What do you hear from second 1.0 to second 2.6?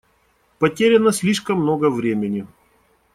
слишком много времени.